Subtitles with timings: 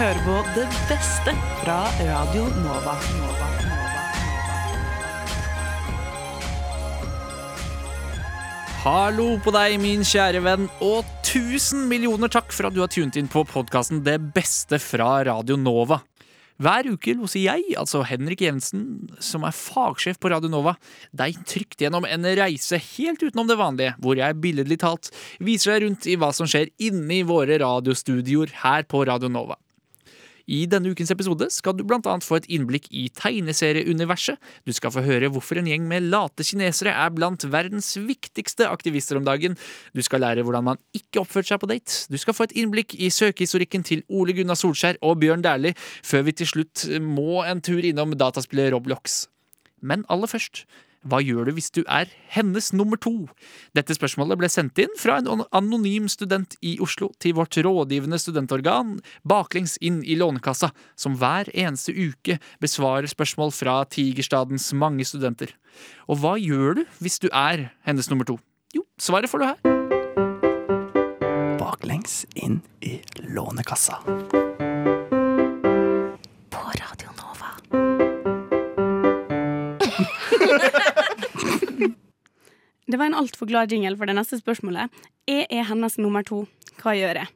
[0.00, 2.94] hører på det beste fra Radio Nova.
[8.80, 13.20] Hallo på deg, min kjære venn, og tusen millioner takk for at du har tunet
[13.20, 16.00] inn på podkasten Det beste fra Radio Nova.
[16.60, 20.78] Hver uke loser jeg, altså Henrik Jensen, som er fagsjef på Radio Nova,
[21.12, 25.12] deg trygt gjennom en reise helt utenom det vanlige, hvor jeg billedlig talt
[25.44, 29.60] viser deg rundt i hva som skjer inne i våre radiostudioer her på Radio Nova.
[30.50, 34.40] I denne ukens episode skal du blant annet få et innblikk i tegneserieuniverset.
[34.66, 39.20] Du skal få høre hvorfor en gjeng med late kinesere er blant verdens viktigste aktivister
[39.20, 39.54] om dagen.
[39.94, 42.02] Du skal lære hvordan man ikke oppførte seg på date.
[42.10, 46.26] Du skal få et innblikk i søkehistorikken til Ole Gunnar Solskjær og Bjørn Dæhlie, før
[46.26, 49.22] vi til slutt må en tur innom dataspillet Roblox.
[49.80, 50.64] Men aller først,
[51.08, 53.28] hva gjør du hvis du er hennes nummer to?
[53.76, 58.98] Dette spørsmålet ble sendt inn fra en anonym student i Oslo til vårt rådgivende studentorgan
[59.24, 65.56] Baklengs inn i Lånekassa, som hver eneste uke besvarer spørsmål fra Tigerstadens mange studenter.
[66.04, 68.36] Og hva gjør du hvis du er hennes nummer to?
[68.76, 69.58] Jo, svaret får du her.
[71.60, 74.02] Baklengs inn i Lånekassa.
[76.50, 77.48] På Radio Nova.
[82.90, 84.90] Det var en altfor glad jingle for det neste spørsmålet.
[85.30, 86.44] Jeg er hennes nummer to.
[86.82, 87.30] Hva gjør jeg?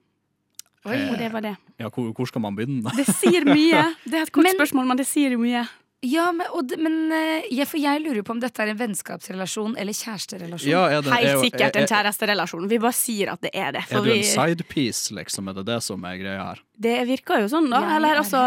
[0.84, 1.54] Og det var det.
[1.80, 2.92] Ja, hvor, hvor skal man begynne?
[2.96, 3.86] Det sier mye.
[4.10, 5.64] Det er et kort Men- spørsmål, men det sier jo mye.
[6.04, 9.72] Ja, men, og, men eh, ja, for jeg lurer på om dette er en vennskapsrelasjon
[9.80, 10.68] eller kjæresterelasjon.
[10.68, 12.66] Ja, er det, er, Helt sikkert en er, kjæresterelasjon.
[12.68, 13.86] Vi bare sier at det er det.
[13.88, 15.48] er du en sidepiece, liksom?
[15.48, 16.60] Er det det som er greia her?
[16.84, 17.80] det virker jo sånn, da.
[17.86, 18.42] Ja, Eller er altså.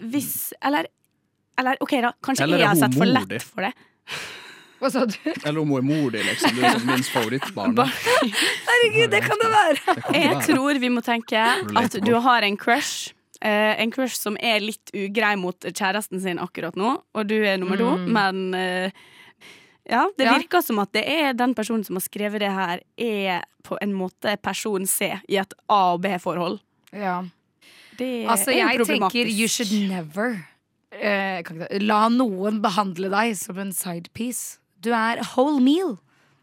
[0.00, 0.88] Hvis Eller,
[1.60, 2.14] eller OK, da.
[2.24, 3.74] Kanskje Eller er jeg har sett for lett for det.
[4.80, 5.16] Hva sa du?
[5.44, 6.54] Eller om hun er mor di, liksom?
[6.56, 7.74] Du er som minst favorittbarn.
[7.76, 9.96] Ba- Herregud, det kan det være!
[10.16, 11.40] Jeg tror vi må tenke
[11.82, 13.10] at du har en crush.
[13.44, 17.56] Uh, en crush som er litt ugrei mot kjæresten sin akkurat nå, og du er
[17.60, 18.10] nummer to, Mm.
[18.12, 18.90] men uh,
[19.88, 20.34] ja, det Ja.
[20.36, 23.92] virker som at det er den personen som har skrevet det her, er på en
[23.96, 26.60] måte person C i et A- og B-forhold.
[26.92, 27.22] Ja.
[27.98, 30.36] Det Altså, er jeg tenker you should never
[30.92, 34.58] uh, kan ikke La noen behandle deg som en sidepiece.
[34.82, 35.98] Du er whole meal.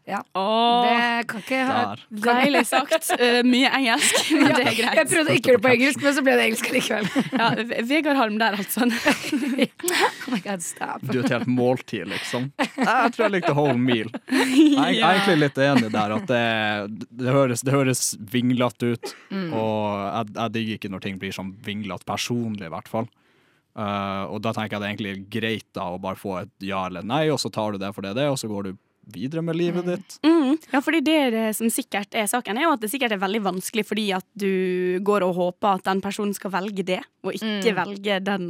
[0.08, 0.22] Ja.
[0.32, 3.10] Oh, Det kan ikke ha Deilig sagt.
[3.20, 5.10] Uh, mye engelsk, men det er Jeg greit.
[5.10, 7.10] prøvde ikke det på engelsk, men så ble det engelsk likevel.
[7.36, 7.48] Ja,
[7.90, 8.86] Vegard Halm der, altså.
[10.28, 11.04] Oh my God, stop.
[11.04, 12.48] Du er et helt måltid, liksom.
[12.56, 14.08] Jeg tror jeg likte whole meal.
[14.32, 16.42] Jeg er jeg er egentlig litt enig der at det,
[17.20, 19.12] det, høres, det høres vinglete ut.
[19.28, 19.52] Mm.
[19.52, 23.08] Og jeg, jeg digger ikke når ting blir sånn vinglete personlig, i hvert fall.
[23.76, 26.86] Uh, og da tenker jeg det er egentlig greit da å bare få et ja
[26.88, 28.72] eller nei, og så tar du det for det det og så går du
[29.12, 30.18] videre med livet ditt.
[30.26, 33.22] Mm, ja, fordi det, det som sikkert er saken, er jo at det sikkert er
[33.22, 37.34] veldig vanskelig fordi at du går og håper at den personen skal velge det, og
[37.34, 38.44] ikke velge den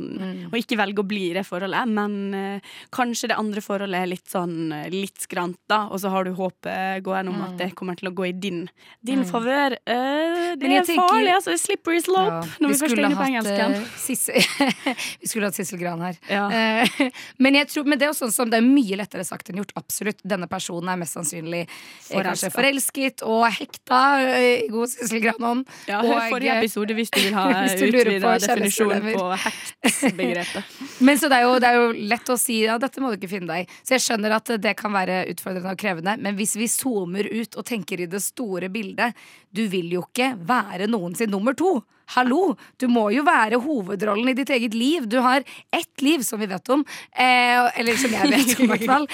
[0.50, 1.88] Og ikke velge å bli i det forholdet.
[1.88, 6.12] Men uh, kanskje det andre forholdet er litt sånn eh, litt skrant, da, og så
[6.12, 8.66] har du håpet gående om at det kommer til å gå i din,
[9.04, 9.76] din favør.
[9.88, 11.54] Uh, det er tenker- farlig, altså.
[11.54, 13.76] Er slippery slope Ja, når vi, først er inne på engelsken.
[13.78, 16.18] eh, vi skulle hatt Sissel Gran her.
[16.30, 16.46] Ja.
[16.52, 17.08] Uh,
[17.42, 19.60] men, jeg tror, men det er jo sånn som det er mye lettere sagt enn
[19.62, 19.74] gjort.
[19.80, 20.20] Absolutt.
[20.28, 21.68] Denne personen er mest sannsynlig eh,
[22.10, 22.54] kanskje Forelsket.
[22.56, 25.64] forelsket og hekta eh, i god Sissel Gran-ånd.
[25.90, 30.76] Ja, hør Og, forrige eh, episode hvis du vil ha utvida definisjonen på hekt-begrepet.
[31.06, 33.18] Men så det er, jo, det er jo lett å si ja, dette må du
[33.20, 33.80] ikke finne deg i.
[33.82, 36.16] Så jeg skjønner at det kan være utfordrende og krevende.
[36.20, 39.16] Men hvis vi zoomer ut og tenker i det store bildet,
[39.58, 41.80] du vil jo ikke være noen sin nummer to.
[42.14, 42.54] Hallo!
[42.80, 45.04] Du må jo være hovedrollen i ditt eget liv.
[45.10, 45.42] Du har
[45.74, 46.80] ett liv, som vi vet om.
[47.12, 49.04] Eh, eller som jeg vet om, i hvert fall.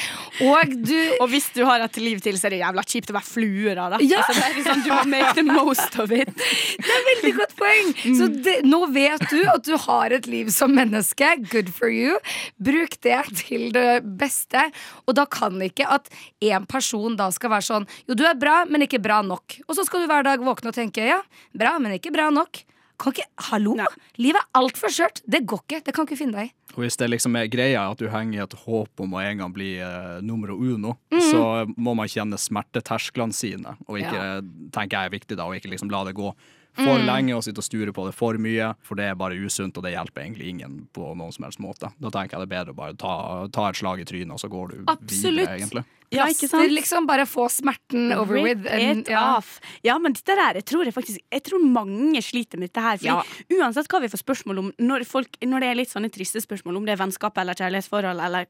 [0.47, 0.95] Og du
[1.25, 3.75] Og hvis du har et liv til, så er det jævla kjipt å være flue
[3.75, 3.89] da.
[3.97, 3.99] da.
[4.05, 4.23] Ja.
[4.23, 6.31] Altså, det liksom, du må make the most of it.
[6.85, 7.91] Det er veldig godt poeng!
[8.19, 11.29] Så det, nå vet du at du har et liv som menneske.
[11.51, 12.19] Good for you.
[12.63, 14.69] Bruk det til det beste.
[15.09, 16.11] Og da kan ikke at
[16.45, 19.59] en person da skal være sånn Jo, du er bra, men ikke bra nok.
[19.67, 21.21] Og så skal du hver dag våkne og tenke ja,
[21.57, 22.65] bra, men ikke bra nok.
[23.01, 23.75] Kan ikke, Hallo!
[24.23, 25.19] Livet er altfor skjørt.
[25.27, 25.81] Det går ikke.
[25.83, 26.55] Det kan ikke finne deg i.
[26.75, 29.43] Og hvis det liksom er greia at du henger i et håp om å en
[29.43, 31.25] gang bli uh, numero uno, Mhm.
[31.31, 31.43] så
[31.79, 34.43] må man kjenne smertetersklene sine, og ikke
[34.75, 36.33] tenker jeg er viktig da, og ikke liksom la det gå
[36.75, 37.05] for mm.
[37.07, 39.85] lenge og sitte og sture på det for mye, for det er bare usunt, og
[39.87, 41.93] det hjelper egentlig ingen på noen som helst måte.
[42.03, 43.13] Da tenker jeg det er bedre å bare ta,
[43.55, 45.39] ta et slag i trynet, og så går du Absolutt.
[45.39, 45.85] videre, egentlig.
[46.15, 47.07] Plaster, liksom.
[47.09, 48.73] Bare få smerten over Rip with.
[48.73, 49.43] and- ja.
[49.83, 52.99] Ja, men dette der, jeg tror jeg faktisk Jeg tror mange sliter med dette her.
[53.03, 53.23] Ja.
[53.51, 56.77] Uansett hva vi får spørsmål om, når, folk, når det er litt sånne triste spørsmål,
[56.77, 58.47] om det er vennskap eller kjærlighetsforhold eller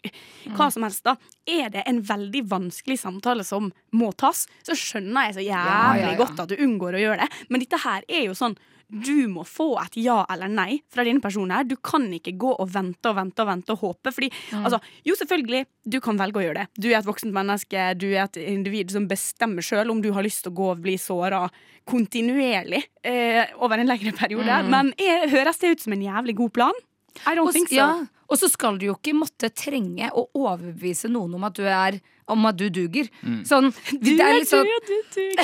[0.54, 1.16] hva som helst, da,
[1.46, 6.18] er det en veldig vanskelig samtale som må tas, så skjønner jeg så jævlig ja.
[6.20, 7.44] godt at du unngår å gjøre det.
[7.48, 8.56] Men dette her er jo sånn
[8.88, 11.50] du må få et ja eller nei fra denne personen.
[11.56, 11.64] her.
[11.64, 14.12] Du kan ikke gå og vente og vente og vente og håpe.
[14.14, 14.28] Fordi,
[14.60, 16.66] altså, jo, selvfølgelig, du kan velge å gjøre det.
[16.78, 20.22] Du er et voksent menneske, du er et individ som bestemmer sjøl om du har
[20.26, 21.46] lyst til å gå og bli såra
[21.88, 24.58] kontinuerlig eh, over en lengre periode.
[24.70, 26.82] Men er, høres det ut som en jævlig god plan?
[27.28, 27.76] I don't Og, think so.
[27.78, 27.88] ja,
[28.26, 32.00] og så skal du jo ikke måtte trenge å overbevise noen om at du er
[32.30, 33.08] om at du duger.
[33.46, 34.70] Sånn, det er du sånn,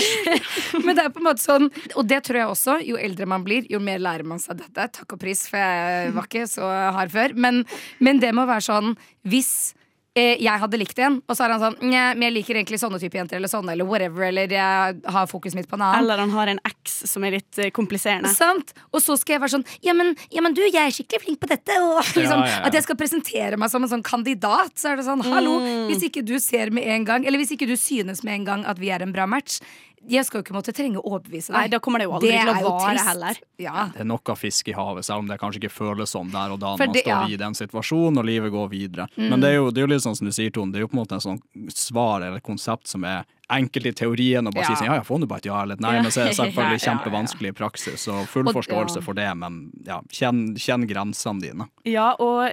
[0.85, 1.69] men det er på en måte sånn
[1.99, 2.79] Og det tror jeg også.
[2.87, 4.89] Jo eldre man blir, jo mer lærer man seg dette.
[5.01, 7.37] Takk og pris, for jeg var ikke så hard før.
[7.37, 7.65] Men,
[8.01, 8.95] men det må være sånn
[9.29, 9.80] hvis eh,
[10.19, 12.99] jeg hadde likt en, og så er han sånn Nja, men jeg liker egentlig sånne
[12.99, 16.01] type jenter, eller sånne, eller whatever, eller jeg har fokuset mitt på en annen.
[16.03, 18.33] Eller han har en eks som er litt eh, kompliserende.
[18.35, 18.73] Sant?
[18.91, 21.41] Og så skal jeg være sånn ja men, ja, men du, jeg er skikkelig flink
[21.45, 21.77] på dette.
[21.87, 22.65] Og liksom, ja, ja.
[22.67, 24.75] At jeg skal presentere meg som en sånn kandidat.
[24.75, 25.87] Så er det sånn, hallo, Mm.
[25.91, 28.63] hvis ikke du ser med en gang, eller hvis ikke du synes med en gang
[28.67, 29.61] at vi er en bra match,
[30.09, 31.57] jeg skal jo ikke måtte trenge å overbevise deg.
[31.59, 33.07] Nei, da kommer det jo aldri til å vare trist.
[33.09, 33.41] heller.
[33.59, 33.89] Ja.
[33.93, 36.51] Det er nok av fisk i havet, selv om det kanskje ikke føles sånn der
[36.55, 37.19] og da når man står ja.
[37.27, 37.33] Mm.
[37.35, 39.07] i den situasjonen og livet går videre.
[39.17, 40.87] Men det er, jo, det er jo litt sånn som du sier, Tone, det er
[40.87, 41.41] jo på en måte en sånn
[41.75, 44.75] svar eller konsept som er enkelt i teorien og bare Ja.
[44.75, 46.03] si sånn ja, ja, få nå bare et ja eller et nei, Ja.
[46.03, 46.87] men så er det selvfølgelig Ja, ja, ja.
[46.89, 47.99] kjempevanskelig i praksis.
[48.09, 49.03] Så full Og- forståelse ja.
[49.03, 51.69] for det, men ja, kjenn, kjenn grensene dine.
[51.85, 52.49] Ja, og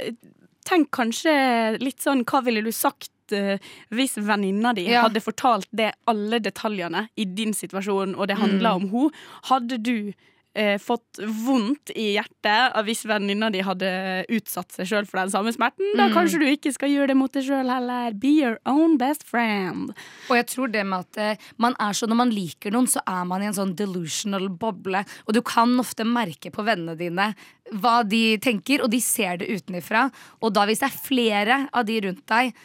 [0.68, 3.58] tenk kanskje litt sånn Hva ville du sagt eh,
[3.90, 5.04] hvis venninna di Ja.
[5.08, 9.12] hadde fortalt det alle detaljene i din situasjon, og det handla om henne?
[9.50, 10.14] Hadde du
[10.58, 13.90] uh, fått vondt i hjertet hvis venninna di hadde
[14.34, 15.92] utsatt seg sjøl for den samme smerten?
[16.00, 18.16] Da kanskje du ikke skal gjøre det mot deg sjøl heller.
[18.18, 19.94] Be your own best friend.
[20.30, 23.04] Og jeg tror det med at uh, man er så Når man liker noen, så
[23.06, 25.04] er man i en sånn delusional boble.
[25.28, 27.34] Og du kan ofte merke på vennene dine
[27.76, 30.08] hva de tenker, og de ser det utenifra.
[30.40, 32.56] Og da hvis det er flere av de rundt deg,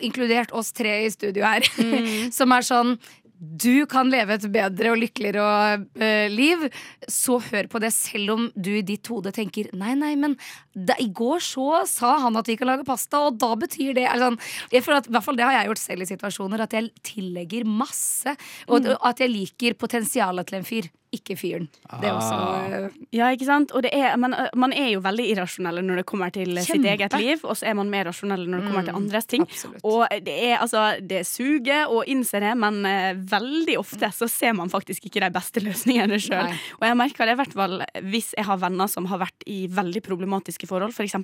[0.00, 1.66] inkludert oss tre i studio her,
[2.38, 2.96] som er sånn
[3.42, 6.68] du kan leve et bedre og lykkeligere eh, liv,
[7.10, 10.36] så hør på det selv om du i ditt hode tenker Nei, nei, men
[10.70, 14.06] da, i går så sa han at vi kan lage pasta, og da betyr det
[14.22, 14.38] sånn,
[14.70, 16.92] jeg føler at, i hvert fall Det har jeg gjort selv i situasjoner, at jeg
[17.02, 18.36] tillegger masse.
[18.70, 21.68] Og og at jeg liker potensialet til en fyr, ikke fyren.
[22.00, 22.36] Det er også
[22.78, 23.72] eh, Ja, ikke sant?
[23.76, 27.14] Og det er, men man er jo veldig irrasjonelle når det kommer til sitt eget
[27.20, 29.46] liv, og så er man mer rasjonelle når det kommer til andres ting.
[29.46, 29.84] absolutt.
[29.84, 34.56] Og det er altså Det suger å innse det, men uh, veldig ofte så ser
[34.58, 36.56] man faktisk ikke de beste løsningene sjøl.
[36.80, 37.78] Og jeg merker det i hvert fall
[38.12, 41.18] hvis jeg har venner som har vært i veldig problematiske forhold, f.eks.,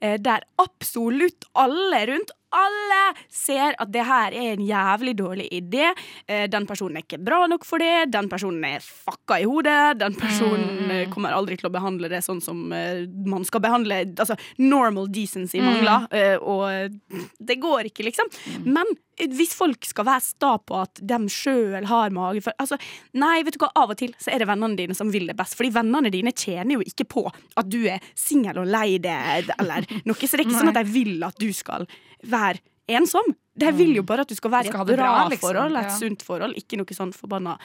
[0.00, 3.00] eh, der absolutt alle rundt alle
[3.30, 5.90] ser at det her er en jævlig dårlig idé.
[6.26, 8.10] Eh, Den personen er ikke bra nok for det.
[8.12, 9.98] Den personen er fucka i hodet.
[10.00, 14.00] Den personen eh, kommer aldri til å behandle det sånn som eh, man skal behandle
[14.20, 16.08] Altså normal decency mangler.
[16.10, 16.98] eh, Og
[17.38, 18.28] det går ikke, liksom.
[18.66, 18.86] Men
[19.18, 22.78] eh, hvis folk skal være sta på at de sjøl har mage for altså,
[23.14, 25.36] Nei, vet du hva, av og til så er det vennene dine som vil det
[25.38, 25.54] best.
[25.58, 29.86] Fordi vennene dine tjener jo ikke på at du er singel og lei deg, eller
[30.04, 30.18] noe.
[30.20, 31.86] Så det er ikke sånn at de vil at du skal
[32.26, 33.34] være ensom.
[33.60, 35.42] Det vil jo bare at du skal være i et bra, bra, liksom.
[35.42, 35.96] forhold, et Ja.
[35.98, 37.58] sunt forhold, ikke noe sånn forbanna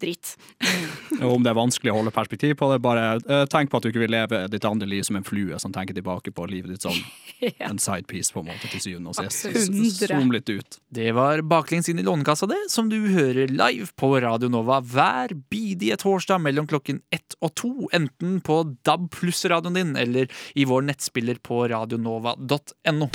[0.00, 0.32] dritt.
[1.22, 3.84] Og om det er vanskelig å holde perspektiv på det, bare eh, tenk på at
[3.84, 6.72] du ikke vil leve ditt andre liv som en flue som tenker tilbake på livet
[6.72, 6.96] ditt som
[7.68, 9.46] en sidepiece, på en måte, til syvende og sist.
[10.08, 10.80] Zoom litt ut.
[10.90, 15.36] Det var Baklengs inn i Lånekassa, det, som du hører live på Radio Nova hver
[15.52, 20.88] bidige torsdag mellom klokken ett og to, enten på DAB pluss-radioen din eller i vår
[20.90, 23.12] nettspiller på radionova.no.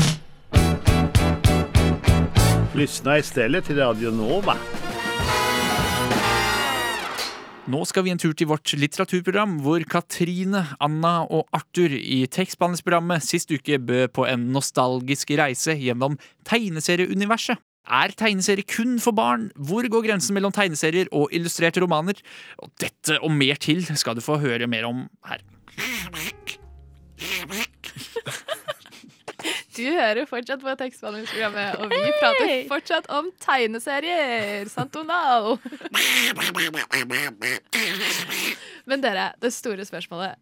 [2.75, 4.55] Lyssna istället till Radio Nova.
[7.65, 13.25] Nå skal vi en tur til vårt litteraturprogram, hvor Katrine, Anna og Arthur i tekstbehandlingsprogrammet
[13.27, 16.15] sist uke bød på en nostalgisk reise gjennom
[16.47, 17.59] tegneserieuniverset.
[17.91, 19.49] Er tegneserie kun for barn?
[19.55, 22.23] Hvor går grensen mellom tegneserier og illustrerte romaner?
[22.63, 25.43] Og dette og mer til skal du få høre mer om her.
[29.71, 34.67] Du hører fortsatt på tekstbehandlingsprogrammet, og vi prater fortsatt om tegneserier.
[34.67, 35.61] Sant, Donald?
[38.91, 40.35] Men dere, det store spørsmålet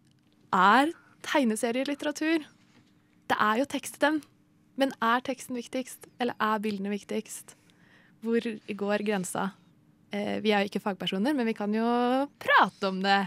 [0.56, 0.90] Er
[1.22, 2.42] tegneserier litteratur?
[3.30, 4.20] Det er jo tekst i dem.
[4.80, 7.54] Men er teksten viktigst, eller er bildene viktigst?
[8.24, 8.42] Hvor
[8.82, 9.50] går grensa?
[10.10, 11.86] Eh, vi er jo ikke fagpersoner, men vi kan jo
[12.42, 13.20] prate om det.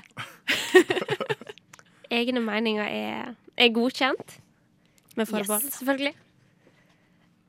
[2.20, 4.43] Egne meninger er, er godkjent.
[5.16, 5.78] Med forbehold, Yes.
[5.80, 6.14] selvfølgelig.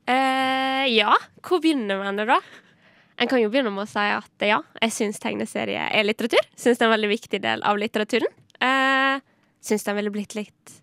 [0.05, 2.39] Eh, ja, hvor begynner man det, da?
[3.17, 6.43] En kan jo begynne med å si at ja, jeg syns tegneserie er litteratur.
[6.59, 8.27] Syns det er en veldig viktig del av litteraturen.
[8.61, 9.21] Eh,
[9.65, 10.73] syns den ville blitt litt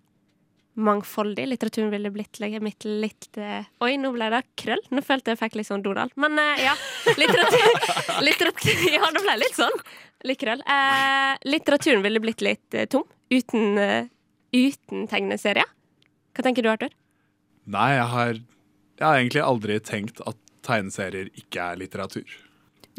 [0.81, 1.45] mangfoldig.
[1.51, 4.81] Litteraturen ville blitt litt, litt eh, Oi, nå ble det krøll.
[4.91, 6.15] Nå følte jeg fikk litt sånn Donald.
[6.17, 6.73] Men eh, ja.
[7.21, 7.77] Litteratur,
[8.27, 9.79] litteratur Ja, det ble litt sånn.
[10.27, 10.65] Litt krøll.
[10.65, 14.09] Eh, litteraturen ville blitt litt tom uten,
[14.57, 15.69] uten tegneserier.
[16.33, 16.95] Hva tenker du, Arthur?
[17.73, 18.39] Nei, jeg har,
[18.99, 22.39] jeg har egentlig aldri tenkt at tegneserier ikke er litteratur.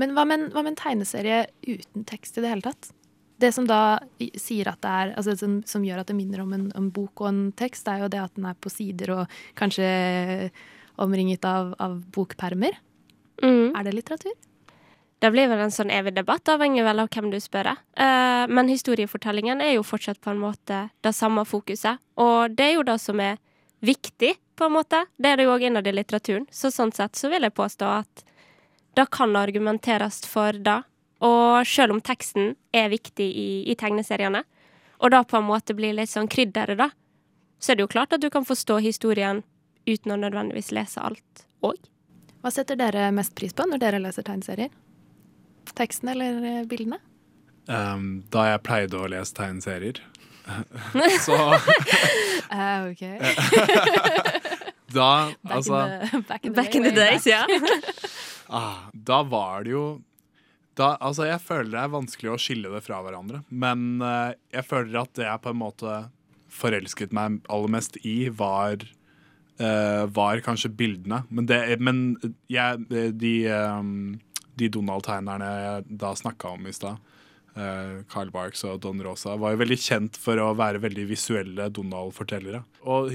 [0.02, 2.92] Men hva med, en, hva med en tegneserie uten tekst i det hele tatt?
[3.42, 4.00] Det som da
[4.40, 7.26] sier at det er altså som, som gjør at det minner om en, om bok
[7.26, 9.88] og en tekst, er jo det at den er på sider og kanskje
[11.02, 12.78] omringet av, av bokpermer.
[13.42, 13.74] Mm.
[13.74, 14.36] Er det litteratur?
[15.22, 17.70] Det blir vel en sånn evig debatt, avhengig vel av hvem du spør.
[17.74, 22.02] Eh, men historiefortellingen er jo fortsatt på en måte det samme fokuset.
[22.20, 23.38] Og det er jo det som er
[23.84, 25.06] viktig, på en måte.
[25.18, 26.46] Det er det jo òg innad i litteraturen.
[26.52, 28.26] Så sånn sett så vil jeg påstå at
[28.98, 30.82] det kan argumenteres for det.
[31.24, 34.44] Og selv om teksten er viktig i, i tegneseriene,
[35.00, 36.90] og da på en måte blir litt sånn krydderet, da,
[37.60, 39.42] så er det jo klart at du kan forstå historien
[39.88, 41.80] uten å nødvendigvis lese alt òg.
[42.44, 44.72] Hva setter dere mest pris på når dere leser tegneserier?
[45.72, 47.00] Teksten eller eh, bildene?
[47.72, 50.02] Um, da jeg pleide å lese tegneserier,
[51.26, 53.04] så uh, ok.
[54.94, 57.46] da Back, Altså in the, back in the, Back in the days, ja.
[58.48, 59.86] ah, Da var det jo
[60.76, 64.66] da, altså Jeg føler det er vanskelig å skille det fra hverandre, men uh, jeg
[64.66, 65.98] føler at det jeg på en måte
[66.54, 68.82] forelsket meg aller mest i, var
[69.62, 71.22] uh, var kanskje bildene.
[71.30, 72.02] Men, det, men
[72.50, 72.88] jeg,
[73.22, 74.18] de, um,
[74.60, 76.98] de Donald-tegnerne jeg da snakka om i stad,
[77.56, 81.70] eh, Carl Barks og Don Rosa, var jo veldig kjent for å være veldig visuelle
[81.74, 82.64] Donald-fortellere.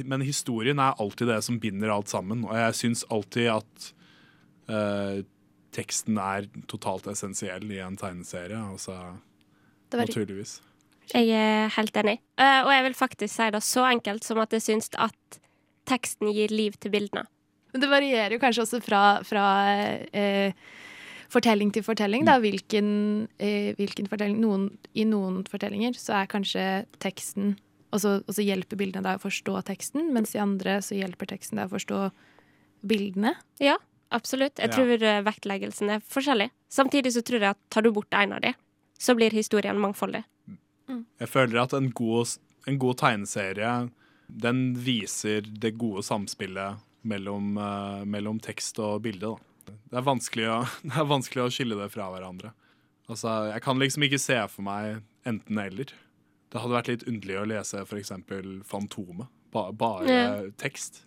[0.05, 3.93] Men historien er alltid det som binder alt sammen, og jeg syns alltid at
[4.69, 5.23] eh,
[5.73, 8.57] teksten er totalt essensiell i en tegneserie.
[8.73, 9.19] Altså,
[9.91, 10.61] Det var- naturligvis.
[11.15, 12.19] Jeg er helt enig.
[12.37, 15.39] Eh, og jeg vil faktisk si det så enkelt som at jeg syns at
[15.87, 17.25] teksten gir liv til bildene.
[17.73, 19.45] Men det varierer jo kanskje også fra, fra
[20.13, 20.53] eh,
[21.33, 22.25] fortelling til fortelling.
[22.29, 22.39] Da.
[22.43, 27.59] Hvilken, eh, hvilken fortelling noen, I noen fortellinger så er kanskje teksten
[27.91, 31.31] Og så, og så hjelper bildene deg å forstå teksten, mens i andre så hjelper
[31.31, 32.01] teksten deg å forstå
[32.85, 33.31] bildene.
[33.65, 33.79] Ja,
[34.13, 34.61] absolutt.
[34.61, 35.23] Jeg tror ja.
[35.25, 36.51] vektleggelsen er forskjellig.
[36.69, 38.53] Samtidig så tror jeg at tar du bort en av de,
[39.01, 40.21] så blir historien mangfoldig.
[40.93, 42.37] Jeg føler at en god,
[42.69, 43.73] en god tegneserie
[44.29, 49.33] den viser det gode samspillet mellom, uh, mellom tekst og bilde.
[49.33, 49.48] Da.
[49.69, 50.59] Det, er vanskelig å,
[50.89, 52.53] det er vanskelig å skille det fra hverandre.
[53.09, 55.93] Altså, jeg kan liksom ikke se for meg enten-eller.
[56.49, 58.13] Det hadde vært litt underlig å lese f.eks.
[58.69, 59.29] Fantomet.
[59.53, 60.31] Ba, bare Ja.
[60.61, 61.05] tekst.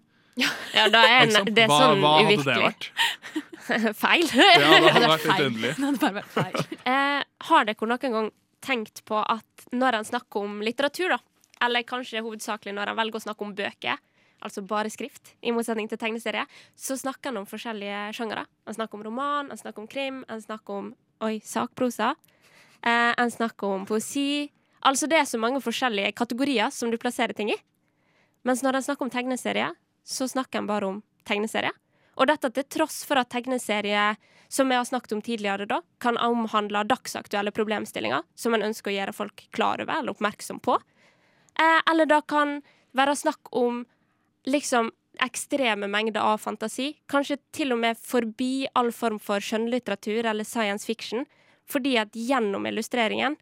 [0.73, 2.87] Ja, da er en, det er hva, sånn hva hadde det vært?
[4.01, 4.23] Feil.
[4.31, 5.73] Ja, det hadde vært litt underlig.
[5.75, 6.77] Det hadde bare vært feil.
[6.89, 8.29] Eh, har dere noen gang
[8.63, 11.19] tenkt på at når en snakker om litteratur, da,
[11.65, 13.99] eller kanskje hovedsakelig når en velger å snakke om bøker,
[14.41, 16.45] altså bare skrift, i motsetning til tegneserie,
[16.75, 18.45] så snakker han om forskjellige sjangere.
[18.67, 22.15] Han snakker om roman, han snakker om krim, han snakker om oi, sakprosa.
[22.81, 24.49] Eh, han snakker om poesi.
[24.81, 27.59] Altså det er så mange forskjellige kategorier som du plasserer ting i.
[28.47, 29.69] Mens når han snakker om tegneserie,
[30.03, 31.73] så snakker han bare om tegneserie.
[32.17, 34.15] Og dette til tross for at tegneserie,
[34.51, 38.95] som vi har snakket om tidligere, da, kan omhandle dagsaktuelle problemstillinger som en ønsker å
[38.97, 40.75] gjøre folk klar over eller oppmerksom på.
[41.55, 42.59] Eh, eller da kan
[42.97, 43.85] være snakk om
[44.47, 46.95] liksom ekstreme mengder av fantasi.
[47.11, 51.25] Kanskje til og med forbi all form for skjønnlitteratur eller science fiction.
[51.69, 53.37] Fordi at gjennom illustreringen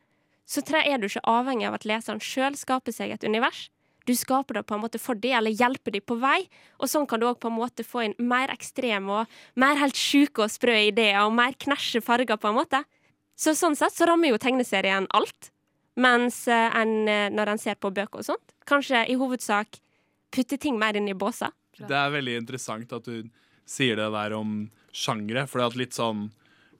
[0.49, 3.69] så er du ikke avhengig av at leseren sjøl skaper seg et univers.
[4.09, 6.47] Du skaper det på en måte for dem, eller hjelper dem på vei.
[6.81, 9.99] Og sånn kan du òg på en måte få inn mer ekstreme og mer helt
[9.99, 12.81] sjuke og sprø ideer, og mer knæsje farger, på en måte.
[13.37, 15.51] Så sånn sett så rammer jo tegneserien alt.
[15.99, 19.77] Mens eh, en, eh, når en ser på bøker og sånt, kanskje i hovedsak
[20.31, 21.53] putter ting mer inn i båser.
[21.79, 23.29] Det er veldig interessant at du
[23.69, 25.45] sier det der om sjangre.
[25.47, 26.27] For det er litt sånn,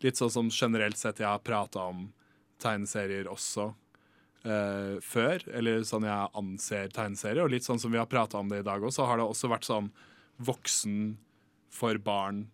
[0.03, 2.09] litt sånn som generelt sett jeg har prata om
[2.59, 3.69] tegneserier også
[4.43, 5.45] eh, før.
[5.55, 7.43] Eller sånn jeg anser tegneserier.
[7.45, 9.51] Og litt sånn som vi har prata om det i dag også, har det også
[9.51, 9.91] vært sånn
[10.49, 11.17] voksen
[11.73, 12.47] for barn.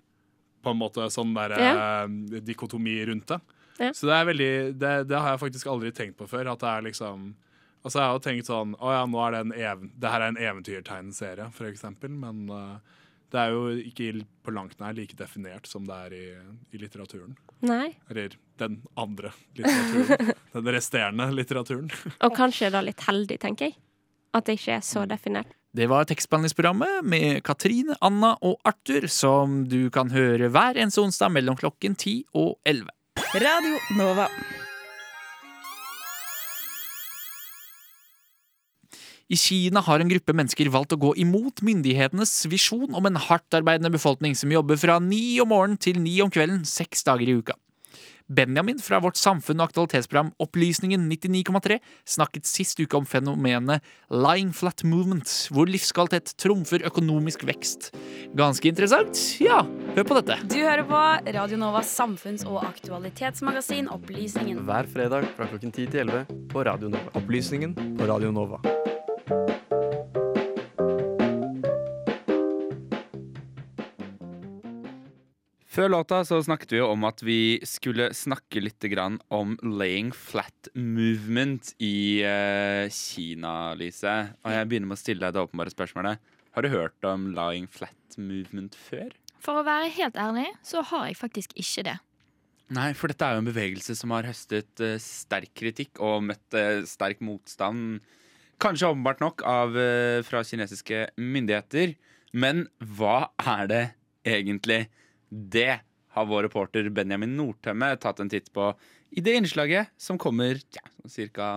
[0.66, 3.42] På en måte sånn der eh, dikotomi rundt det.
[3.76, 3.90] Ja.
[3.92, 6.54] Så det er veldig det, det har jeg faktisk aldri tenkt på før.
[6.54, 7.34] At det er liksom
[7.86, 10.24] Altså Jeg har jo tenkt sånn Å ja, nå er det en even, det her
[10.24, 12.14] er en eventyrtegneserie, for eksempel.
[12.18, 13.02] Men uh,
[13.34, 16.26] det er jo ikke på langt nær like definert som det er i,
[16.74, 17.36] i litteraturen.
[17.66, 17.92] Nei.
[18.10, 20.34] Eller den andre litteraturen.
[20.58, 21.94] den resterende litteraturen.
[22.26, 23.78] Og kanskje da litt heldig, tenker jeg.
[24.36, 25.54] At det ikke er så definert.
[25.76, 31.36] Det var tekstbehandlingsprogrammet med Katrine, Anna og Arthur, som du kan høre hver eneste onsdag
[31.36, 32.88] mellom klokken 10 og 11.
[33.44, 34.30] Radio Nova.
[39.26, 43.90] I Kina har en gruppe mennesker valgt å gå imot myndighetenes visjon om en hardtarbeidende
[43.96, 47.56] befolkning som jobber fra ni om morgenen til ni om kvelden seks dager i uka.
[48.30, 51.78] Benjamin fra vårt samfunn- og aktualitetsprogram Opplysningen 99,3
[52.10, 57.92] snakket sist uke om fenomenet lying flat movement, hvor livskvalitet trumfer økonomisk vekst.
[58.38, 59.22] Ganske interessant?
[59.42, 59.64] Ja,
[59.98, 60.38] hør på dette.
[60.50, 61.04] Du hører på
[61.38, 64.66] Radio Novas samfunns- og aktualitetsmagasin Opplysningen.
[64.66, 67.14] Hver fredag fra klokken 10 til 11 på Radio Nova.
[67.22, 68.62] Opplysningen på Radio Nova.
[75.76, 80.14] Før låta så snakket vi jo om at vi skulle snakke litt grann om laying
[80.16, 84.14] flat movement i uh, Kina, Lise.
[84.46, 86.32] Og jeg begynner med å stille deg det åpenbare spørsmålet.
[86.56, 89.12] Har du hørt om lying flat movement før?
[89.44, 92.00] For å være helt ærlig, så har jeg faktisk ikke det.
[92.72, 96.56] Nei, for dette er jo en bevegelse som har høstet uh, sterk kritikk og møtt
[96.56, 97.98] uh, sterk motstand.
[98.64, 99.76] Kanskje åpenbart nok av,
[100.24, 101.98] fra kinesiske myndigheter.
[102.32, 103.88] Men hva er det
[104.24, 104.86] egentlig?
[105.36, 105.82] Det
[106.16, 108.70] har vår reporter Benjamin Nordtømme tatt en titt på
[109.16, 110.86] i det innslaget som kommer ja,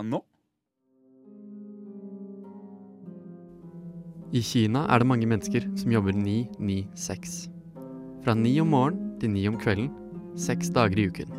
[0.02, 0.22] nå.
[4.28, 7.36] I Kina er det mange mennesker som jobber 9-9-6.
[8.26, 9.92] Fra 9 om morgenen til 9 om kvelden,
[10.38, 11.32] seks dager i uken.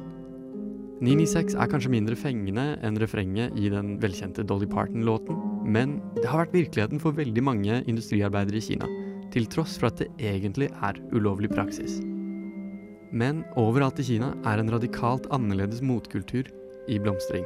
[0.99, 6.43] 996 er kanskje mindre fengende enn refrenget i den velkjente Dolly Parton-låten, men det har
[6.43, 8.89] vært virkeligheten for veldig mange industriarbeidere i Kina,
[9.31, 12.01] til tross for at det egentlig er ulovlig praksis.
[13.11, 16.49] Men overalt i Kina er en radikalt annerledes motkultur
[16.89, 17.45] i blomstring.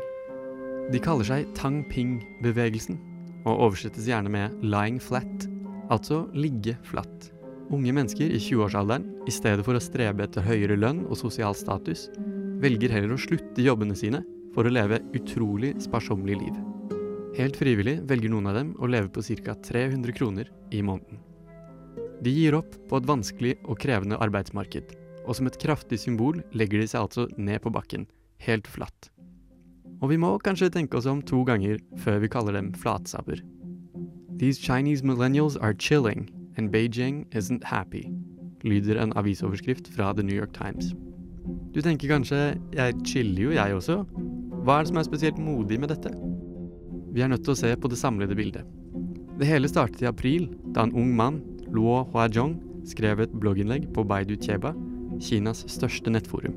[0.92, 3.00] De kaller seg Tang Ping-bevegelsen,
[3.48, 5.48] og oversettes gjerne med 'lying flat',
[5.92, 7.32] altså ligge flatt.
[7.72, 12.10] Unge mennesker i 20-årsalderen, i stedet for å strebe etter høyere lønn og sosial status,
[12.64, 16.60] velger heller å slutte jobbene sine for å leve utrolig sparsommelig liv.
[17.40, 19.56] Helt frivillig velger noen av dem å leve på ca.
[19.56, 21.20] 300 kroner i måneden.
[22.24, 24.94] De gir opp på et vanskelig og krevende arbeidsmarked,
[25.28, 28.08] og som et kraftig symbol legger de seg altså ned på bakken,
[28.44, 29.10] helt flatt.
[30.04, 33.40] Og vi må kanskje tenke oss om to ganger før vi kaller dem flatsabber.
[34.40, 38.10] These Chinese millennials are chilling, and Beijing isn't happy,
[38.64, 40.92] lyder en avisoverskrift fra The New York Times.
[41.74, 44.04] Du tenker kanskje jeg chiller jo jeg også?
[44.64, 46.12] Hva er det som er spesielt modig med dette?
[47.14, 48.68] Vi er nødt til å se på det samlede bildet.
[49.40, 51.42] Det hele startet i april, da en ung mann,
[51.74, 52.58] Luo Huajong,
[52.88, 54.74] skrev et blogginnlegg på Baidu Cheba
[55.24, 56.56] Kinas største nettforum.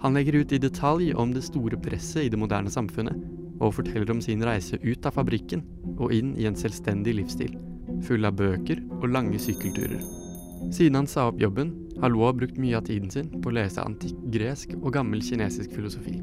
[0.00, 3.16] Han legger ut i detalj om det store presset i det moderne samfunnet,
[3.60, 5.64] og forteller om sin reise ut av fabrikken
[5.98, 7.52] og inn i en selvstendig livsstil,
[8.06, 10.00] full av bøker og lange sykkelturer.
[10.72, 13.84] Siden han sa opp jobben, har Luo brukt mye av tiden sin på å lese
[13.84, 16.16] antikk gresk og gammel kinesisk filosofi.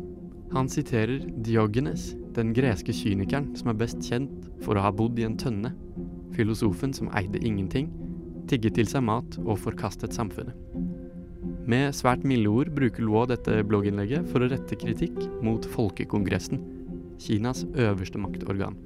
[0.55, 5.25] Han siterer Diogenes, den greske kynikeren som er best kjent for å ha bodd i
[5.27, 5.73] en tønne,
[6.37, 7.91] filosofen som eide ingenting,
[8.49, 10.55] tigget til seg mat og forkastet samfunnet.
[11.67, 16.61] Med svært milde ord bruker Luo dette blogginnlegget for å rette kritikk mot Folkekongressen,
[17.19, 18.77] Kinas øverste maktorgan.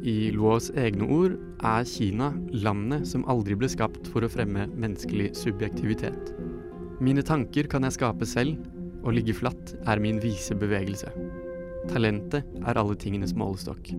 [0.00, 2.30] I Luos egne ord er Kina
[2.64, 6.32] landet som aldri ble skapt for å fremme menneskelig subjektivitet.
[7.04, 8.56] Mine tanker kan jeg skape selv,
[9.02, 11.12] og ligge flatt er min vise bevegelse.
[11.90, 13.92] Talentet er alle tingenes målestokk.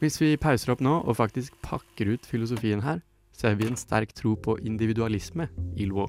[0.00, 3.04] Hvis vi pauser opp nå og faktisk pakker ut filosofien her,
[3.36, 6.08] ser vi en sterk tro på individualisme i Luo.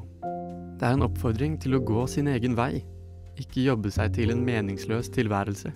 [0.82, 2.80] Det er en oppfordring til å gå sin egen vei,
[3.38, 5.70] ikke jobbe seg til en meningsløs tilværelse.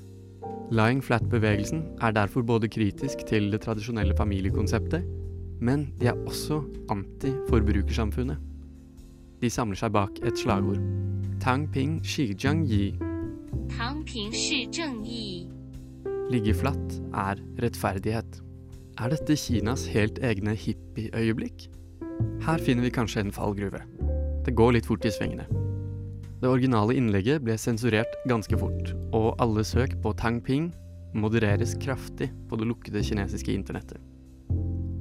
[0.73, 5.05] Lying Flat-bevegelsen er derfor både kritisk til det tradisjonelle familiekonseptet,
[5.61, 6.57] men de er også
[6.89, 8.41] anti-forbrukersamfunnet.
[9.43, 10.81] De samler seg bak et slagord.
[11.43, 12.95] Tang ping shijiang yi.
[13.77, 15.45] Tang ping Zheng yi.
[16.33, 18.41] Ligge flatt er rettferdighet.
[18.97, 21.67] Er dette Kinas helt egne hippieøyeblikk?
[22.47, 23.85] Her finner vi kanskje en fallgruve.
[24.45, 25.47] Det går litt fort i svingene.
[26.41, 30.67] Det originale innlegget ble sensurert ganske fort, og alle søk på Tang Ping
[31.17, 33.97] modereres kraftig på det lukkede kinesiske internettet.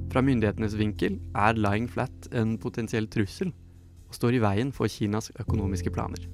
[0.09, 3.51] Fra myndighetenes vinkel er Lying Flat en potensiell trussel,
[4.07, 6.25] og står i veien for Kinas økonomiske planer.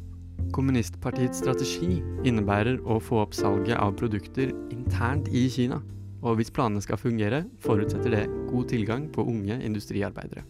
[0.56, 5.82] Kommunistpartiets strategi innebærer å få opp salget av produkter internt i Kina,
[6.22, 10.46] og hvis planene skal fungere, forutsetter det god tilgang på unge industriarbeidere.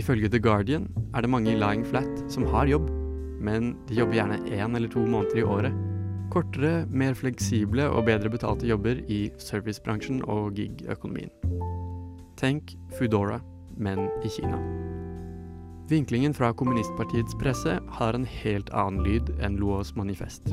[0.00, 2.86] Ifølge The Guardian er det mange i Lying Flat som har jobb,
[3.44, 5.74] men de jobber gjerne én eller to måneder i året.
[6.32, 11.28] Kortere, mer fleksible og bedre betalte jobber i servicebransjen og gig-økonomien.
[12.40, 13.42] Tenk Foodora,
[13.76, 14.56] men i Kina.
[15.90, 20.48] Vinklingen fra kommunistpartiets presse har en helt annen lyd enn Luos manifest.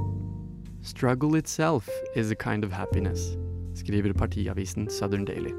[0.81, 3.37] Struggle itself is a kind of happiness,
[3.75, 5.53] skriver partiavisen Southern Daily.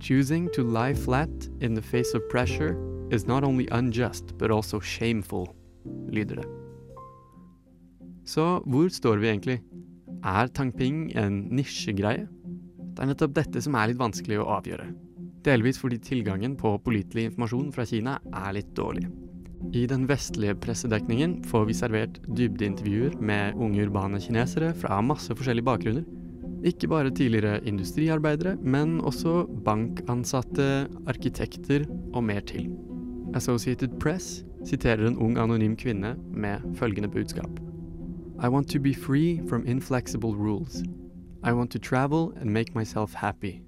[0.00, 4.80] Choosing to lie flat in the face of pressure is not only unjust, but also
[4.80, 5.48] shameful,
[6.10, 6.48] lyder det.
[8.28, 9.60] Så hvor står vi egentlig?
[10.24, 12.26] Er tangping en nisjegreie?
[12.92, 14.90] Det er nettopp dette som er litt vanskelig å avgjøre.
[15.46, 19.06] Delvis fordi tilgangen på pålitelig informasjon fra Kina er litt dårlig.
[19.74, 25.66] I den vestlige pressedekningen får vi servert dybdeintervjuer med unge urbane kinesere fra masse forskjellige
[25.70, 26.04] bakgrunner.
[26.66, 32.68] Ikke bare tidligere industriarbeidere, men også bankansatte, arkitekter og mer til.
[33.34, 37.60] Associated Press siterer en ung anonym kvinne med følgende budskap.
[38.42, 40.82] I want to be free from inflexible rules.
[41.44, 43.60] I want to travel and make myself happy.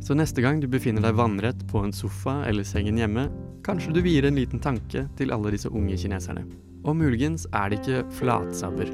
[0.00, 3.26] Så neste gang du befinner deg vannrett på en sofa eller sengen hjemme,
[3.66, 6.46] kanskje du vier en liten tanke til alle disse unge kineserne.
[6.86, 8.92] Og muligens er det ikke flatsabber,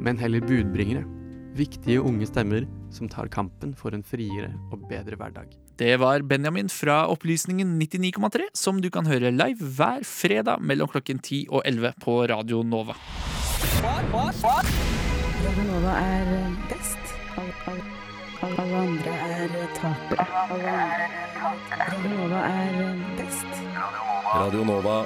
[0.00, 1.04] men heller budbringere.
[1.58, 5.50] Viktige unge stemmer som tar kampen for en friere og bedre hverdag.
[5.76, 11.18] Det var Benjamin fra Opplysningen 99,3, som du kan høre live hver fredag mellom klokken
[11.18, 12.94] 10 og 11 på Radio Nova.
[13.82, 16.30] Radio Nova er
[16.70, 17.14] best.
[18.44, 20.26] Alle andre er tapere.
[21.90, 22.74] Radio Nova er
[23.18, 23.62] best.
[24.34, 24.98] Radio Nova.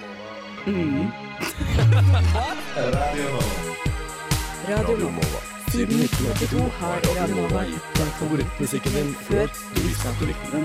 [0.67, 1.09] Mm.
[4.69, 5.48] Radio Nova.
[5.69, 10.65] Siden 1982 har Radionova gitt deg favorittmusikken din før du visste at du likte den.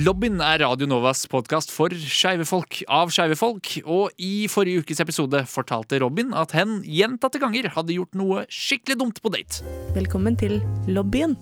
[0.00, 5.04] Lobbyen er Radio Novas podkast for skeive folk av skeive folk, og i forrige ukes
[5.04, 9.60] episode fortalte Robin at hen gjentatte ganger hadde gjort noe skikkelig dumt på date.
[9.96, 11.36] Velkommen til lobbyen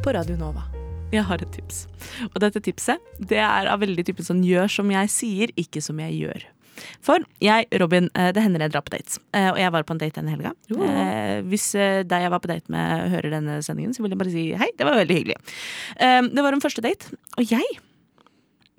[0.00, 0.75] på Radio Nova.
[1.16, 1.84] Jeg har et tips.
[2.32, 3.00] Og dette tipset
[3.32, 6.44] det er av veldig typen sånn gjør som jeg sier, ikke som jeg gjør.
[7.00, 9.16] For jeg, Robin, eh, det hender jeg drar på dates.
[9.32, 10.52] Eh, Og jeg var på en date denne helga.
[10.68, 10.82] Jo.
[10.84, 11.70] Eh, Hvis
[12.04, 14.68] deg jeg var på date med hører denne sendingen, så vil jeg bare si hei,
[14.76, 15.38] det var veldig hyggelig.
[16.36, 17.78] Det var en første date, og jeg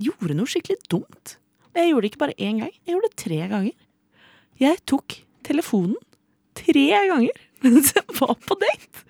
[0.05, 1.37] gjorde noe skikkelig dumt.
[1.77, 3.75] Jeg gjorde det ikke bare én gang, jeg gjorde det tre ganger.
[4.61, 5.97] Jeg tok telefonen
[6.57, 9.05] tre ganger mens jeg var på date.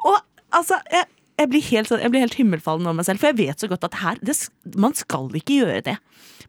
[0.00, 0.16] Og
[0.56, 1.04] altså, jeg,
[1.40, 3.70] jeg, blir helt, sånn- jeg blir helt himmelfallen over meg selv, for jeg vet så
[3.70, 4.36] godt at her det,
[4.76, 5.96] Man skal ikke gjøre det.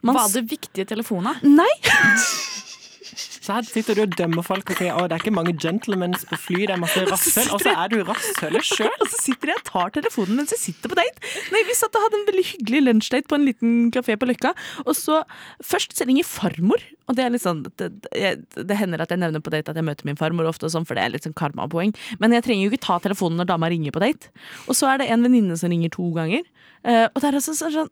[0.01, 1.39] Man Var det viktige telefoner?
[1.47, 1.69] Nei!
[3.45, 4.71] Så her sitter du og dømmer folk.
[4.71, 7.50] Ok, å, Det er ikke mange gentlemans på fly, det er masse rasshøl.
[7.56, 8.93] Og så er du rasshølet sjøl.
[9.04, 11.34] Og så sitter jeg og tar telefonen mens jeg sitter på date.
[11.54, 14.54] Nei, Vi satt og hadde en veldig hyggelig lunsjdate på en liten kafé på Løkka.
[14.86, 15.21] Og så
[15.65, 16.84] Først så ringer farmor.
[17.10, 19.86] Og det er litt sånn det, det hender at jeg nevner på date at jeg
[19.86, 21.91] møter min farmor ofte, og sånn, for det er litt sånn karmapoeng.
[22.24, 24.32] Men jeg trenger jo ikke ta telefonen når dama ringer på date.
[24.67, 26.45] Og så er det en venninne som ringer to ganger.
[26.88, 27.91] Eh, og det er altså sånn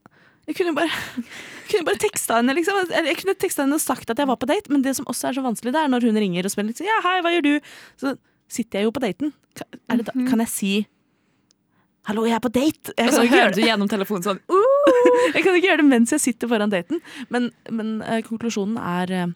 [0.50, 0.90] jeg kunne bare,
[1.70, 2.94] kunne bare teksta henne, liksom.
[2.96, 5.30] Jeg kunne teksta henne og sagt at jeg var på date, men det som også
[5.30, 7.74] er så vanskelig, det er når hun ringer og spiller Ja, hei, hva gjør du?
[8.02, 8.16] Så
[8.50, 9.36] sitter jeg jo på daten.
[9.58, 10.74] Kan, det da, kan jeg si
[12.08, 12.94] Hallo, jeg er på date!
[12.98, 14.40] Jeg Og så hører du gjennom telefonen sånn
[15.36, 17.04] Jeg kan ikke gjøre det mens jeg sitter foran daten.
[17.30, 19.36] Men, men uh, konklusjonen er uh,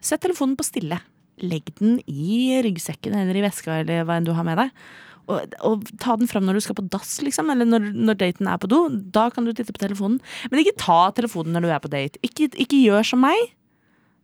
[0.00, 1.00] Sett telefonen på stille.
[1.42, 4.86] Legg den i ryggsekken eller i veska eller hva enn du har med deg.
[5.28, 8.48] Og, og ta den fram når du skal på dass, liksom, eller når, når daten
[8.48, 8.86] er på do.
[8.88, 10.18] Da kan du titte på telefonen.
[10.48, 12.20] Men ikke ta telefonen når du er på date.
[12.24, 13.52] Ikke, ikke gjør som meg.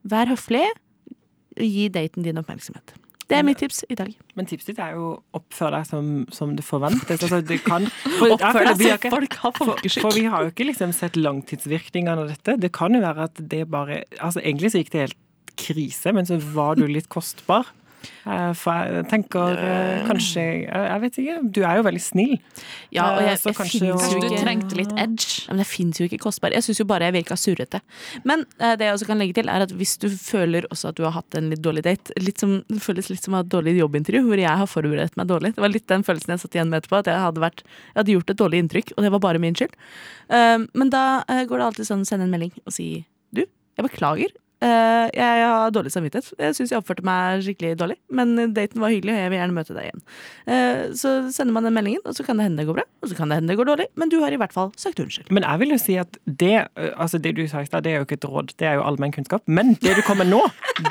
[0.09, 0.67] Vær høflig.
[1.61, 2.97] Gi daten din oppmerksomhet.
[3.25, 4.11] Det er mitt tips i dag.
[4.37, 7.23] Men tipset ditt er jo oppfør deg som, som det forventes.
[7.25, 7.87] Altså, det kan,
[8.35, 10.03] Oppfør deg som folk har folkeskikk.
[10.03, 12.59] For, for vi har jo ikke liksom sett langtidsvirkningene av dette.
[12.61, 15.21] Det kan jo være at det bare Altså Egentlig så gikk det helt
[15.55, 17.71] krise, men så var du litt kostbar.
[18.27, 21.37] Eh, For jeg tenker eh, kanskje Jeg jeg vet ikke.
[21.57, 22.35] Du er jo veldig snill.
[22.95, 25.45] Ja, og Eh, jeg, så jeg kanskje jo kanskje, Du trengte litt edge.
[25.49, 26.53] Men det fins jo ikke kostbar.
[26.57, 27.81] Jeg syns jo bare jeg virka surrete.
[28.25, 30.99] Men eh, det jeg også kan legge til, er at hvis du føler også at
[30.99, 33.77] du har hatt en litt dårlig date litt som, Det føles litt som et dårlig
[33.79, 35.55] jobbintervju, hvor jeg har forberedt meg dårlig.
[35.57, 37.99] Det var litt den følelsen jeg satt igjen med etterpå, at jeg hadde, vært, jeg
[38.01, 39.75] hadde gjort et dårlig inntrykk, og det var bare min skyld.
[40.31, 42.89] Eh, men da eh, går det alltid sånn å sende en melding og si
[43.35, 44.33] du, jeg beklager.
[44.65, 46.31] Eh, jeg har dårlig samvittighet.
[46.41, 49.57] Jeg syns jeg oppførte meg skikkelig dårlig, men daten var hyggelig, og jeg vil gjerne
[49.57, 50.05] møte deg igjen.
[50.49, 53.11] Eh, så sender man den meldingen, og så kan det hende det går bra, og
[53.11, 55.29] så kan det hende det går dårlig, men du har i hvert fall sagt unnskyld.
[55.35, 56.55] Men jeg vil jo si at det
[56.95, 58.87] altså det du sa i stad, det er jo ikke et råd, det er jo
[58.89, 59.45] allmenn kunnskap.
[59.47, 60.41] Men det du kommer med nå,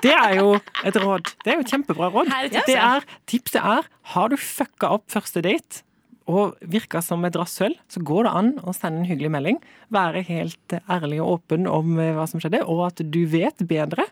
[0.04, 0.54] det er jo
[0.86, 1.34] et råd.
[1.44, 2.30] Det er jo et kjempebra råd.
[2.30, 2.70] Her er tipset.
[2.70, 5.82] Det er, tipset er har du fucka opp første date
[6.30, 9.60] og virker som et rasshøl, så går det an å sende en hyggelig melding.
[9.94, 14.08] Være helt ærlig og åpen om eh, hva som skjedde, og at du vet bedre.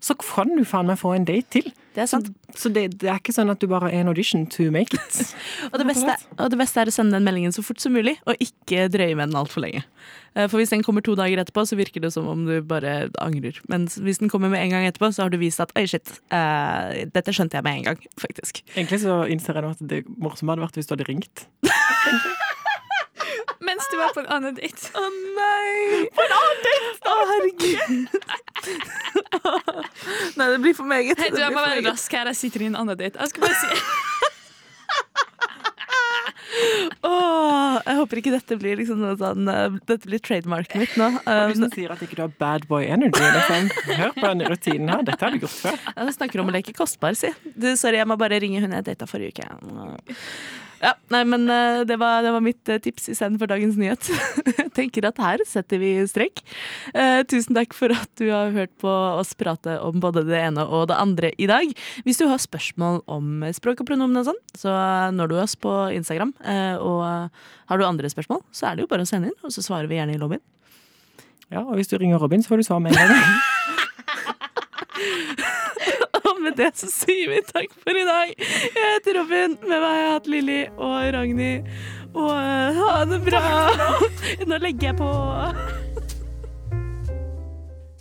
[0.00, 1.66] Så kan du faen meg få en date til.
[1.94, 2.08] Det er.
[2.08, 2.20] Så,
[2.56, 5.18] så det, det er ikke sånn at du bare er en audition to make it.
[5.72, 8.16] Og det, beste, og det beste er å sende den meldingen så fort som mulig,
[8.24, 9.82] og ikke drøye med den altfor lenge.
[10.34, 13.10] Eh, For hvis den kommer to dager etterpå, så virker det som om du bare
[13.22, 13.58] angrer.
[13.70, 16.14] Men hvis den kommer med en gang etterpå, så har du vist at oi, shit,
[16.32, 18.62] uh, dette skjønte jeg med en gang, faktisk.
[18.76, 21.46] Egentlig så innser jeg nå at det morsomme hadde vært hvis du hadde ringt.
[23.60, 24.88] Mens du var på en annen date.
[24.96, 25.02] Å
[25.36, 26.04] nei!
[26.16, 26.96] På en annen date!
[27.04, 27.90] Å, herregud.
[30.40, 31.20] Nei, det blir for meget.
[31.20, 32.30] Hei, du, jeg må være rask her.
[32.32, 33.20] Jeg sitter i en annen date.
[33.20, 33.68] Jeg skal bare si
[37.06, 41.06] Åh, jeg håper ikke dette blir liksom noe sånn uh, Dette blir trademarket mitt nå.
[41.14, 43.22] Hvis du Um, som sier at ikke du har bad boy energy.
[43.22, 43.68] Liksom.
[44.00, 45.04] Hør på den rutinen her.
[45.06, 45.78] Dette har du gjort før.
[45.92, 47.30] Ja, du snakker om å leke kostbar, si.
[47.54, 50.16] Du, sorry, jeg må bare ringe hun jeg data forrige uke.
[50.80, 54.06] Ja, nei, men eh, det var, det var mitt eh, tips istedenfor dagens nyhet.
[54.60, 56.40] Jeg tenker at her setter vi strek.
[56.94, 60.64] Eh, tusen takk for at du har hørt på oss prate om både det ene
[60.64, 61.74] og det andre i dag.
[62.06, 64.72] Hvis du har spørsmål om språk og pronomen og sånn, så
[65.12, 66.32] når du oss på Instagram.
[66.48, 67.04] eh, og
[67.68, 69.90] har du andre spørsmål, så er det jo bare å sende inn, og så svarer
[69.90, 70.42] vi gjerne i lobbyen.
[71.50, 73.20] Ja, og hvis du ringer Robin, så får du svar med en gang.
[76.40, 78.32] Med det så sier vi takk for i dag.
[78.38, 79.58] Jeg heter Robin.
[79.60, 81.68] Med meg har jeg hatt Lilly og Ragnhild.
[82.10, 83.44] Og uh, ha det bra!
[84.48, 85.10] Nå legger jeg på.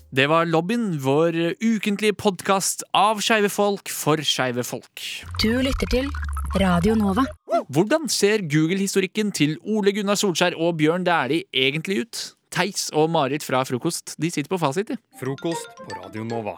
[0.10, 5.04] Det var Lobbyen, vår ukentlige podkast av skeive folk for skeive folk.
[5.44, 6.10] Du lytter til
[6.58, 7.28] Radio Nova.
[7.70, 12.26] Hvordan ser Google-historikken til Ole Gunnar Solskjær og Bjørn Dæhlie egentlig ut?
[12.50, 14.98] Theis og Marit fra Frokost de sitter på fasit.
[15.22, 16.58] Frokost på Radio Nova.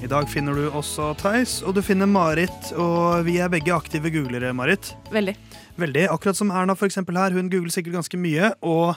[0.00, 2.70] I dag finner du også Theis, og du finner Marit.
[2.80, 4.94] Og vi er begge aktive googlere, Marit.
[5.12, 5.34] Veldig.
[5.80, 6.06] Veldig.
[6.12, 7.34] Akkurat som Erna for eksempel her.
[7.36, 8.48] Hun googler sikkert ganske mye.
[8.64, 8.96] Og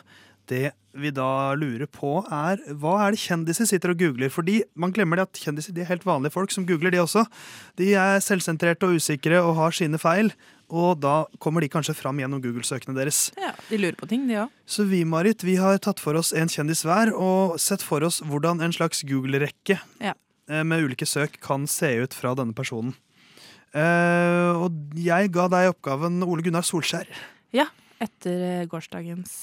[0.52, 4.32] det vi da lurer på, er hva er det kjendiser sitter og googler?
[4.32, 7.26] Fordi man glemmer det at kjendiser de er helt vanlige folk som googler, de også.
[7.82, 10.32] De er selvsentrerte og usikre og har sine feil.
[10.74, 13.26] Og da kommer de kanskje fram gjennom Google-søkene deres.
[13.38, 14.64] Ja, De lurer på ting, de også.
[14.80, 18.24] Så vi, Marit, vi har tatt for oss en kjendis hver og sett for oss
[18.24, 20.16] hvordan en slags Google-rekke Ja.
[20.50, 22.94] Eh, med ulike søk kan se ut fra denne personen.
[23.74, 27.08] Eh, og jeg ga deg oppgaven Ole Gunnar Solskjær.
[27.54, 27.66] Ja,
[28.04, 29.34] etter eh, gårsdagens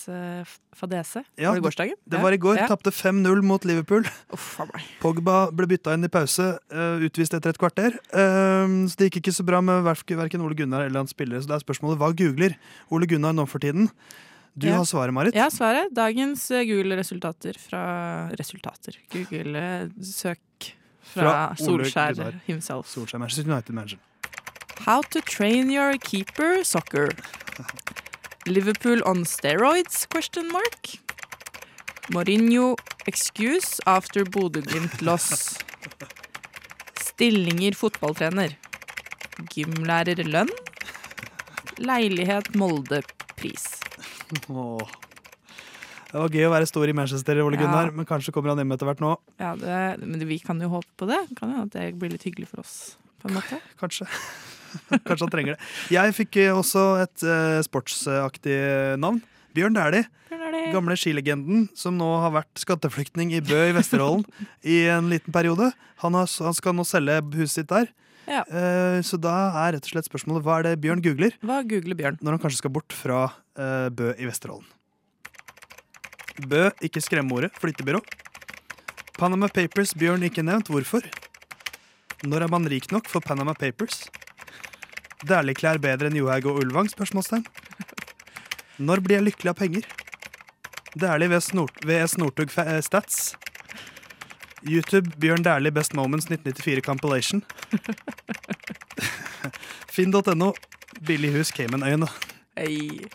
[0.77, 1.25] fadese.
[1.41, 1.99] Ja, var det gårsdagen?
[2.07, 2.61] Det var i går.
[2.63, 2.69] Ja.
[2.71, 4.07] Tapte 5-0 mot Liverpool.
[4.31, 4.71] Oh.
[5.03, 6.53] Pogba ble bytta inn i pause,
[7.03, 7.97] utvist etter et kvarter.
[8.13, 11.43] Så det gikk ikke så bra med verk- verken Ole Gunnar eller hans spillere.
[11.43, 12.55] Så det er spørsmålet hva googler
[12.95, 13.89] Ole Gunnar nå for tiden?
[14.59, 14.77] Du Ja.
[14.79, 15.35] har svaret, Marit.
[15.35, 15.93] Ja, svaret.
[15.95, 18.97] Dagens Google-resultater fra Resultater.
[19.15, 20.73] Google-søk
[21.15, 22.41] fra, Fra Solskjær Gunnar.
[22.47, 22.87] himself.
[22.89, 23.99] Solskjær Manchester United-manager.
[24.87, 27.09] How to train your keeper soccer.
[28.47, 30.07] Liverpool on steroids?
[30.09, 30.95] Question mark.
[32.13, 32.75] Mourinho
[33.07, 35.59] excuse after Bodø-Glimt loss.
[37.01, 38.57] Stillinger fotballtrener.
[39.53, 40.51] Gymlærer lønn.
[41.79, 43.03] Leilighet Molde
[43.37, 43.67] pris.
[44.49, 44.89] Åh.
[46.11, 47.65] Det var gøy å være stor i Manchester, Ole Ja.
[47.65, 49.15] Gunnar, men kanskje kommer han hjem etter hvert nå.
[49.39, 51.21] Ja, det, men vi kan jo håpe på det.
[51.39, 52.97] Kan jo at det blir litt hyggelig for oss.
[53.23, 53.61] På en måte.
[53.81, 54.09] Kanskje.
[55.07, 55.69] Kanskje han trenger det.
[55.95, 58.59] Jeg fikk eh, også et uh, sportsaktig
[59.03, 59.23] navn.
[59.55, 60.07] Bjørn Dæhlie.
[60.71, 64.23] Gamle skilegenden som nå har vært skatteflyktning i Bø i Vesterålen
[64.75, 65.73] i en liten periode.
[66.03, 67.91] Han, har, han skal nå selge huset sitt der.
[68.31, 68.45] Ja.
[68.47, 71.39] Uh, så da er rett og slett spørsmålet hva er det Bjørn googler?
[71.43, 72.21] Hva googler Bjørn?
[72.23, 74.67] Når han kanskje skal bort fra uh, Bø i Vesterålen.
[76.39, 77.53] Bø, ikke skremmeordet.
[77.61, 78.01] Flyttebyrå.
[79.19, 80.71] Panama Papers, Bjørn ikke nevnt.
[80.73, 81.05] Hvorfor?
[82.25, 84.07] Når er man rik nok for Panama Papers?
[85.27, 86.89] Dæhlie-klær bedre enn Johaug og Ulvang?
[86.89, 87.45] spørsmålstegn.
[88.81, 89.89] Når blir jeg lykkelig av penger?
[90.97, 93.35] Dæhlie ved Snort VS Northug eh, Stats.
[94.65, 97.45] YouTube Bjørn Dæhlie Best Moments 1994 Compilation.
[99.95, 100.53] Finn.no
[101.07, 102.09] Billig hus Caymanøyene.
[102.59, 103.09] Hei.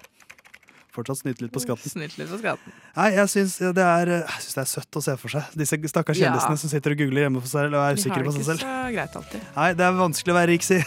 [0.96, 1.92] Fortsatt snyte litt på skatten.
[1.92, 2.76] Snytt litt på skatten.
[2.96, 6.30] Nei, jeg syns det, synes det er søtt å se for seg disse stakkars Ja.
[6.32, 8.48] kjendisene som sitter og googler hjemme for seg selv og er usikre på det seg
[8.50, 8.64] selv.
[8.64, 9.42] så greit alltid.
[9.58, 10.80] Nei, det er vanskelig å være rik, si.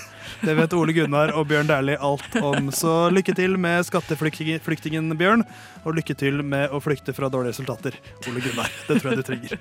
[0.45, 2.71] Det vet Ole Gunnar og Bjørn Dæhlie alt om.
[2.75, 5.45] Så lykke til med skatteflyktingen Bjørn,
[5.85, 7.97] og lykke til med å flykte fra dårlige resultater,
[8.29, 8.69] Ole Gunnar.
[8.89, 9.59] Det tror jeg du trenger.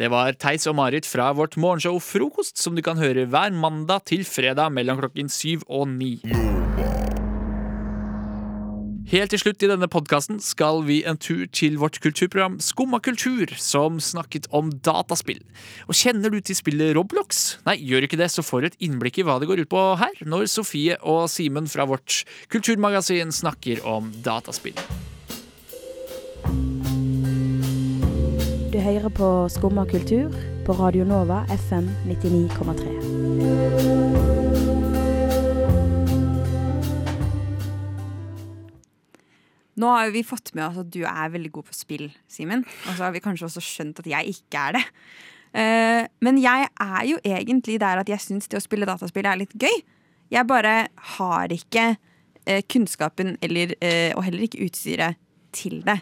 [0.00, 4.06] Det var Theis og Marit fra vårt morgenshow Frokost, som du kan høre hver mandag
[4.08, 6.14] til fredag mellom klokken syv og ni.
[9.10, 13.50] Helt til slutt i denne podkasten skal vi en tur til vårt kulturprogram Skumma kultur,
[13.58, 15.40] som snakket om dataspill.
[15.90, 17.58] Og Kjenner du til spillet Roblox?
[17.66, 19.82] Nei, gjør ikke det, så får du et innblikk i hva det går ut på
[19.98, 22.22] her, når Sofie og Simen fra vårt
[22.54, 24.78] kulturmagasin snakker om dataspill.
[28.70, 30.30] Du hører på Skumma kultur
[30.68, 34.39] på Radio Nova FM 99,3.
[39.80, 42.66] Nå har vi fått med oss at du er veldig god på spill, Simen.
[42.88, 44.82] Og så har vi kanskje også skjønt at jeg ikke er det.
[45.50, 49.40] Eh, men jeg er jo egentlig der at jeg syns det å spille dataspill er
[49.40, 49.82] litt gøy.
[50.30, 50.74] Jeg bare
[51.16, 51.86] har ikke
[52.46, 55.18] eh, kunnskapen eller, eh, og heller ikke utstyret
[55.56, 55.98] til det.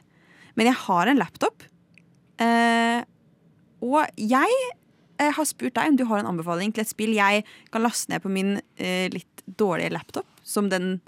[0.58, 1.64] Men jeg har en laptop.
[3.78, 4.56] Og jeg
[5.18, 8.22] har spurt deg om du har en anbefaling til et spill jeg kan laste ned
[8.22, 8.52] på min
[9.14, 10.98] litt dårlige laptop, som den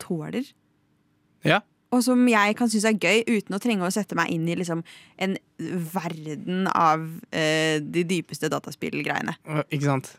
[0.00, 0.48] tåler.
[1.44, 1.60] Ja.
[1.90, 4.54] Og som jeg kan synes er gøy, uten å trenge å sette meg inn i
[4.58, 4.84] liksom,
[5.18, 9.34] en verden av uh, de dypeste dataspillgreiene.
[9.66, 10.12] Ikke sant?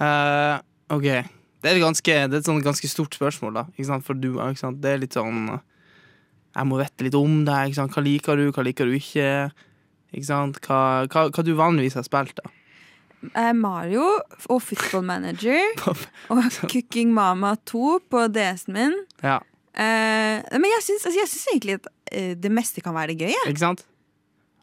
[0.00, 0.58] Uh,
[0.90, 1.06] OK.
[1.60, 3.66] Det er, ganske, det er et sånn ganske stort spørsmål, da.
[3.76, 4.06] Ikke sant?
[4.06, 4.80] For du, ikke sant?
[4.82, 7.68] Det er litt sånn Jeg må vite litt om deg.
[7.68, 7.94] Ikke sant?
[7.94, 9.28] Hva liker du, hva liker du ikke?
[10.10, 10.58] Ikke sant?
[10.64, 12.50] Hva, hva, hva du vanligvis har spilt, da.
[13.36, 14.06] Eh, Mario
[14.48, 15.60] og Football Manager
[16.32, 18.96] og Cooking Mama 2 på DS-en min.
[19.20, 19.38] Ja.
[19.74, 23.34] Eh, men jeg syns, altså, jeg syns egentlig at uh, det meste kan være gøy.
[23.46, 23.84] Ikke sant?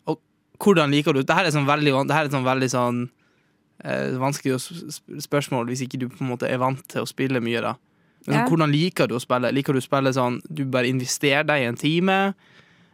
[0.06, 0.20] Og
[0.60, 3.02] hvordan liker du Dette er sånn veldig, det er sånn veldig sånn
[3.86, 4.60] uh, vanskelig
[5.24, 7.78] spørsmål hvis ikke du på en måte er vant til å spille mye, da.
[8.28, 8.46] Men Ja.
[8.50, 9.54] Hvordan liker du å spille?
[9.56, 12.18] Liker du å spille sånn du bare investerer deg i en time?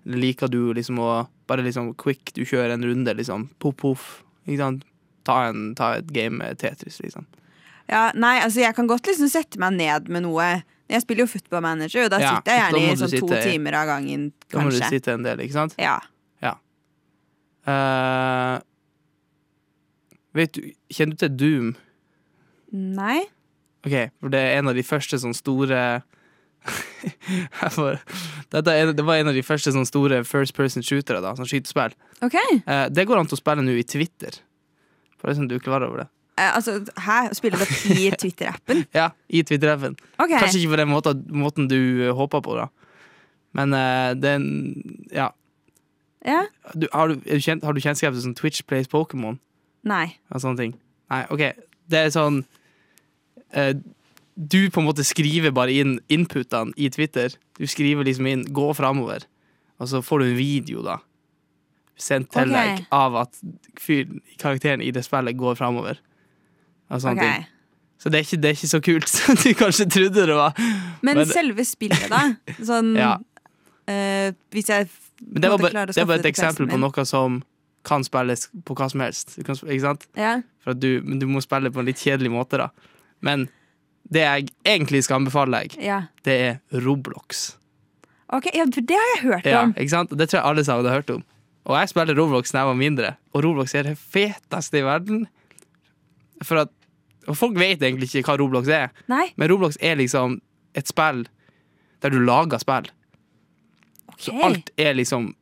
[0.06, 1.12] Eller liker du liksom å
[1.50, 4.04] bare liksom quick, du kjører en runde, liksom poff, poff?
[4.46, 4.84] Ikke sant?
[5.26, 7.26] Ta, en, ta et game med Tetris, liksom.
[7.90, 10.64] Ja, nei, altså Jeg kan godt liksom sette meg ned med noe.
[10.94, 13.42] Jeg spiller jo Football Manager, og da Ja, sitter jeg gjerne i sånn sitte to
[13.42, 14.28] timer av gangen.
[14.54, 15.74] Da må du sitte en del, ikke sant?
[15.82, 15.98] Ja.
[16.44, 16.54] Ja.
[17.66, 18.62] Uh,
[20.38, 21.72] vet du, kjenner du til Doom?
[22.74, 23.24] Nei?
[23.84, 25.80] Ok, for det er en av de første sånn store
[27.84, 31.98] er, Det var en av de første sånn store first person shootere, da, sånn skytespill.
[32.24, 32.38] OK.
[32.70, 34.40] Uh, det går an til å spille nå i Twitter.
[35.24, 36.10] Er sånn du er klar over det.
[36.38, 37.18] Eh, altså, hæ?
[37.38, 38.86] Spiller du opp i Twitter-appen?
[38.94, 39.98] Ja, i Twitter-appen.
[40.18, 40.40] Okay.
[40.40, 42.68] Kanskje ikke på den måten, måten du eh, håper på, da.
[43.54, 44.46] Men uh, den
[45.14, 45.28] Ja.
[46.26, 46.46] Ja?
[46.74, 49.38] Du, har, du, du kjent, har du kjennskap til sånn Twitch Plays Pokémon?
[49.84, 50.16] Nei.
[50.32, 50.74] og sånne ting.
[51.12, 51.44] Nei, OK.
[51.92, 52.40] Det er sånn
[53.54, 53.74] uh,
[54.34, 57.36] Du på en måte skriver bare inn inputene i Twitter.
[57.60, 59.28] Du skriver liksom inn 'gå framover',
[59.78, 60.98] og så får du en video, da.
[62.00, 62.56] Sendt til Ok.
[62.56, 63.38] deg av at
[64.42, 66.00] karakteren i det spillet går framover.
[66.94, 67.42] Og sånne okay.
[67.42, 67.50] ting.
[68.04, 70.60] Så det er, ikke, det er ikke så kult som du kanskje trodde det var.
[71.06, 72.26] Men, selve spillet, da?
[72.70, 73.16] Sånn Ja.
[73.88, 74.90] eh, Hvis jeg
[75.24, 77.42] Men det var, bare, det var et eksempel på noe som
[77.88, 79.38] kan spilles på hva som helst.
[79.44, 80.06] Kan, ikke sant?
[80.20, 80.38] Ja.
[80.64, 82.70] For du, men du må spille på en litt kjedelig måte, da.
[83.24, 83.48] Men
[84.14, 86.02] det jeg egentlig skal anbefale deg, Ja.
[86.28, 87.58] det er Roblox.
[88.34, 89.52] Ok, ja, for det har jeg hørt om.
[89.52, 90.16] Ja, ikke sant?
[90.18, 91.24] Det tror jeg alle sammen har hørt om.
[91.64, 95.28] Og jeg spiller Roblox da jeg var mindre, og Roblox er det feteste i verden.
[96.44, 96.72] For at,
[97.28, 99.28] og folk vet egentlig ikke hva Roblox er, Nei.
[99.38, 100.40] men Roblox er liksom
[100.76, 101.24] et spill
[102.04, 102.90] der du lager spill.
[104.20, 105.34] Så alt er liksom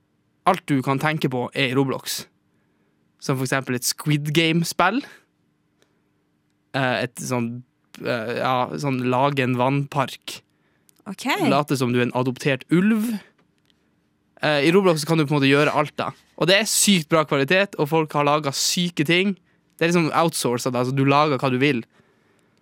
[0.49, 2.23] Alt du kan tenke på, er i Roblox.
[3.21, 5.03] Som for eksempel et Squid Game-spill.
[6.73, 7.49] Eh, Et sånn
[8.01, 10.39] eh, Ja, sånn lage en vannpark.
[11.11, 11.45] Okay.
[11.49, 13.11] Late som du er en adoptert ulv.
[14.41, 16.09] Eh, I Roblox kan du på en måte gjøre alt, da.
[16.41, 19.35] Og det er sykt bra kvalitet, og folk har laga syke ting.
[19.81, 21.79] Det er liksom outsourca, altså du lager hva du vil.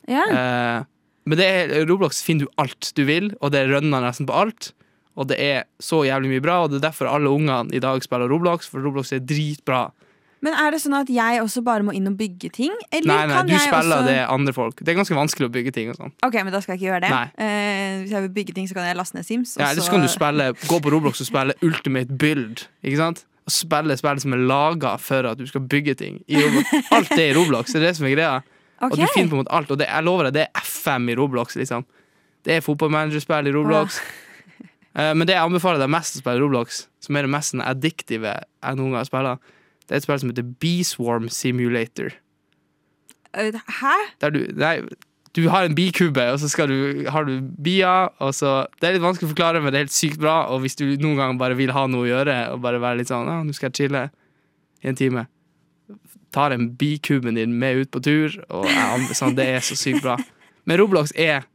[0.07, 0.23] Ja.
[0.23, 0.85] Eh,
[1.27, 4.71] men det er, Roblox finner du alt du vil, og det rønner nesten på alt.
[5.19, 7.99] Og det er så jævlig mye bra, og det er derfor alle ungene i dag
[8.05, 9.89] spiller Roblox, for Roblox er dritbra.
[10.39, 12.71] Men er det sånn at jeg også bare må inn og bygge ting?
[12.95, 14.07] Eller Nei, nei, kan du spiller også...
[14.07, 14.79] det andre folk.
[14.79, 16.13] Det er ganske vanskelig å bygge ting og sånn.
[16.23, 17.17] Ok, men da skal jeg ikke gjøre det.
[17.43, 19.57] Eh, hvis jeg vil bygge ting, så kan jeg laste ned Sims.
[19.59, 22.63] Ja, eller så- kan du spille, gå på Roblox og spille Ultimate Build.
[22.79, 23.25] Ikke sant?
[23.49, 26.21] Og spille spill som er laga for at du skal bygge ting.
[26.93, 27.73] Alt er i Roblox.
[27.73, 28.39] Det er det som er greia.
[28.85, 29.71] Og du finner på en måte alt.
[29.73, 31.57] Og det, jeg lover deg, det er FM i Roblox.
[31.59, 31.83] liksom
[32.45, 33.97] Det er fotballmanagerspill i Roblox.
[34.95, 37.53] Eh, Men det jeg anbefaler deg mest å spille i Roblox, som er det mest
[37.55, 39.51] sånn addiktive jeg noen gang har spilt,
[39.89, 42.13] det er et spill som heter Beeswarm Simulator.
[43.35, 43.95] Hæ?
[44.33, 44.75] Du, nei,
[45.37, 48.09] du har en bikube, og så du, har du bier.
[48.23, 50.41] Og så, det er litt vanskelig å forklare, men det er helt sykt bra.
[50.53, 53.11] Og hvis du noen gang bare vil ha noe å gjøre, og bare være litt
[53.11, 54.07] sånn ah, 'Nå skal jeg chille
[54.81, 55.27] i en time',
[56.33, 60.03] tar en bikuben din med ut på tur, og jeg, sånn, det er så sykt
[60.05, 60.17] bra.
[60.65, 61.45] Men Roblox er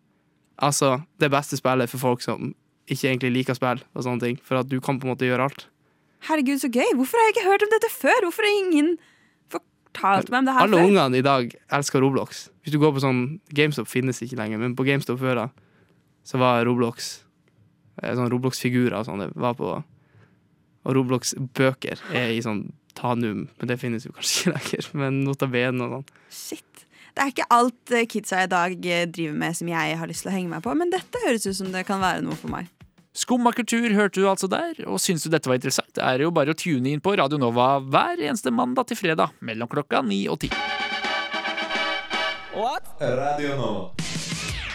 [0.59, 2.55] altså det beste spillet for folk som
[2.91, 4.39] ikke egentlig liker spill, og sånne ting.
[4.43, 5.66] For at du kan på en måte gjøre alt.
[6.29, 6.95] Herregud, så gøy!
[6.97, 8.27] Hvorfor har jeg ikke hørt om dette før?
[8.27, 8.95] Hvorfor er ingen
[9.95, 10.89] fortalt meg om det her Alle før?
[10.91, 12.49] ungene i dag elsker Roblox.
[12.65, 13.23] Hvis du går på sånn
[13.55, 15.49] GameStop finnes ikke lenger, men på GameStop før da,
[16.25, 17.21] så var Roblox
[18.03, 19.25] eh, Sånn Roblox-figurer og sånn.
[19.27, 19.75] Det var på
[20.85, 24.89] Og Roblox-bøker er i sånn Tanum, men det finnes jo kanskje ikke lenger.
[25.01, 26.05] Men Notabene og sånn.
[26.31, 26.85] Shit.
[27.15, 30.23] Det er ikke alt eh, kidsa i dag eh, driver med som jeg har lyst
[30.27, 32.51] til å henge meg på, men dette høres ut som det kan være noe for
[32.51, 32.67] meg.
[33.15, 36.33] Skumma kultur hørte du altså der, og syns du dette var interessant, det er jo
[36.35, 40.25] bare å tune inn på Radio Nova hver eneste mandag til fredag mellom klokka ni
[40.27, 40.51] og ti.
[42.99, 44.05] Radio Nova.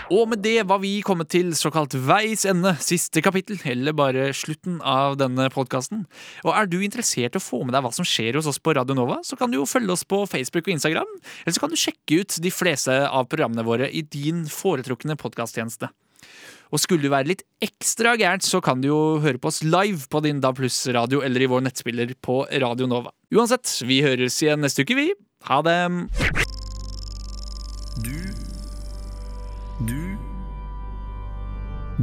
[0.10, 4.80] Og med det var vi kommet til såkalt veis ende, siste kapittel, eller bare slutten
[4.82, 6.08] av denne podkasten.
[6.48, 8.74] Og er du interessert i å få med deg hva som skjer hos oss på
[8.80, 11.12] Radio Nova, så kan du jo følge oss på Facebook og Instagram,
[11.44, 15.92] eller så kan du sjekke ut de fleste av programmene våre i din foretrukne podkasttjeneste.
[16.70, 20.06] Og skulle du være litt ekstra gærent, så kan du jo høre på oss live
[20.12, 23.10] på din DAB Pluss-radio eller i vår nettspiller på Radio Nova.
[23.34, 25.08] Uansett, vi høres igjen neste uke, vi.
[25.50, 25.80] Ha det.
[28.06, 28.16] Du
[29.90, 30.00] Du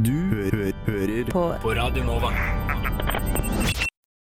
[0.03, 1.47] Du hø hø hører på.
[1.63, 2.33] På Radio Nova.